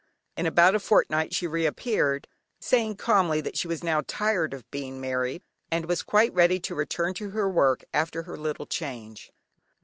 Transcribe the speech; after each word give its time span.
In 0.35 0.47
about 0.47 0.73
a 0.73 0.79
fortnight 0.79 1.31
she 1.31 1.45
reappeared, 1.45 2.27
saying 2.59 2.95
calmly 2.95 3.39
that 3.41 3.55
she 3.55 3.67
was 3.67 3.83
now 3.83 4.01
tired 4.07 4.51
of 4.51 4.67
being 4.71 4.99
married, 4.99 5.43
and 5.69 5.85
was 5.85 6.01
quite 6.01 6.33
ready 6.33 6.59
to 6.59 6.73
return 6.73 7.13
to 7.13 7.29
her 7.29 7.47
work 7.47 7.83
after 7.93 8.23
her 8.23 8.35
little 8.35 8.65
change. 8.65 9.31